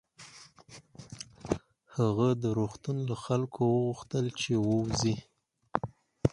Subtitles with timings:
[1.95, 5.15] هغه د روغتون له خلکو وغوښتل چې ووځي